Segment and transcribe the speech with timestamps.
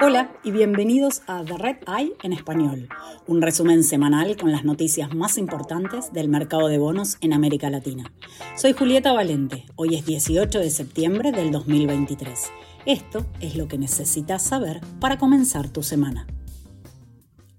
[0.00, 2.88] Hola y bienvenidos a The Red Eye en español,
[3.26, 8.12] un resumen semanal con las noticias más importantes del mercado de bonos en América Latina.
[8.56, 12.50] Soy Julieta Valente, hoy es 18 de septiembre del 2023.
[12.86, 16.26] Esto es lo que necesitas saber para comenzar tu semana.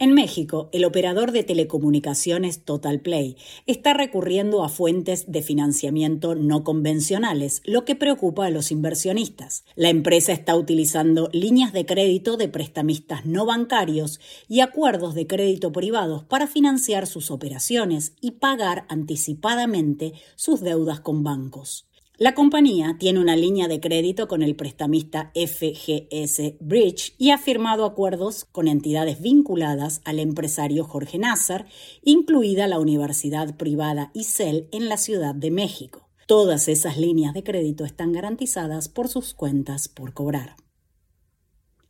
[0.00, 3.36] En México, el operador de telecomunicaciones Total Play
[3.66, 9.64] está recurriendo a fuentes de financiamiento no convencionales, lo que preocupa a los inversionistas.
[9.74, 15.72] La empresa está utilizando líneas de crédito de prestamistas no bancarios y acuerdos de crédito
[15.72, 21.87] privados para financiar sus operaciones y pagar anticipadamente sus deudas con bancos.
[22.20, 27.84] La compañía tiene una línea de crédito con el prestamista FGS Bridge y ha firmado
[27.84, 31.68] acuerdos con entidades vinculadas al empresario Jorge Nazar,
[32.02, 36.08] incluida la Universidad Privada ICEL en la Ciudad de México.
[36.26, 40.56] Todas esas líneas de crédito están garantizadas por sus cuentas por cobrar.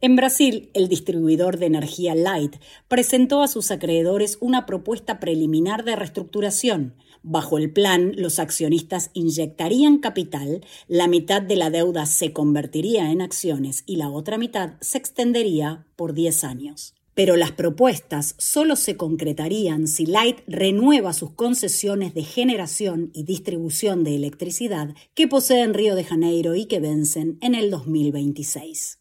[0.01, 2.55] En Brasil, el distribuidor de energía Light
[2.87, 6.95] presentó a sus acreedores una propuesta preliminar de reestructuración.
[7.25, 13.21] Bajo el plan, los accionistas inyectarían capital, la mitad de la deuda se convertiría en
[13.21, 16.95] acciones y la otra mitad se extendería por 10 años.
[17.15, 24.05] Pero las propuestas solo se concretarían si Light renueva sus concesiones de generación y distribución
[24.05, 29.01] de electricidad que posee en Río de Janeiro y que vencen en el 2026.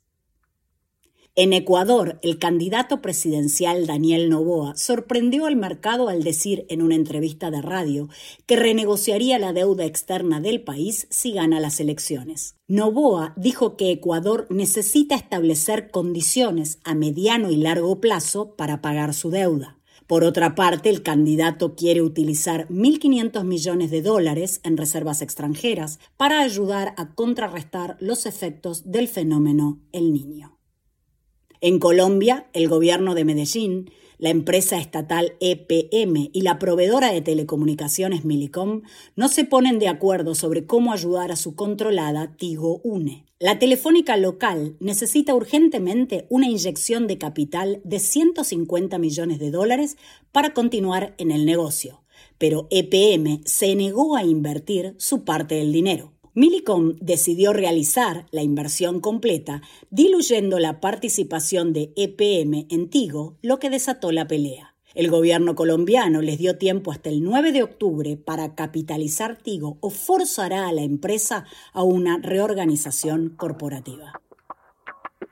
[1.40, 7.52] En Ecuador, el candidato presidencial Daniel Novoa sorprendió al mercado al decir en una entrevista
[7.52, 8.10] de radio
[8.48, 12.56] que renegociaría la deuda externa del país si gana las elecciones.
[12.68, 19.30] Novoa dijo que Ecuador necesita establecer condiciones a mediano y largo plazo para pagar su
[19.30, 19.78] deuda.
[20.08, 26.40] Por otra parte, el candidato quiere utilizar 1.500 millones de dólares en reservas extranjeras para
[26.40, 30.57] ayudar a contrarrestar los efectos del fenómeno El Niño.
[31.60, 38.26] En Colombia, el gobierno de Medellín, la empresa estatal EPM y la proveedora de telecomunicaciones
[38.26, 38.84] Milicom
[39.16, 43.26] no se ponen de acuerdo sobre cómo ayudar a su controlada Tigo Une.
[43.40, 49.98] La telefónica local necesita urgentemente una inyección de capital de 150 millones de dólares
[50.32, 52.04] para continuar en el negocio,
[52.38, 56.17] pero EPM se negó a invertir su parte del dinero.
[56.38, 63.72] Millicom decidió realizar la inversión completa, diluyendo la participación de EPM en Tigo, lo que
[63.72, 64.76] desató la pelea.
[64.94, 69.90] El gobierno colombiano les dio tiempo hasta el 9 de octubre para capitalizar Tigo o
[69.90, 74.22] forzará a la empresa a una reorganización corporativa.